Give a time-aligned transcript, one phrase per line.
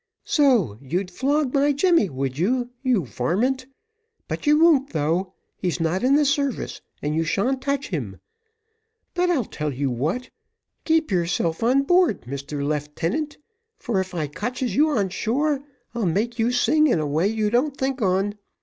[0.25, 3.67] "So, you'd flog my Jemmy, would you, you varmint?
[4.27, 8.19] But you won't though; he's not in the service, and you sha'n't touch him;
[9.13, 10.31] but I'll tell you what,
[10.85, 13.37] keep yourself on board, Mr Leeftenant,
[13.77, 15.59] for if I cotches you on shore,
[15.93, 18.33] I'll make you sing in a way you don't think on.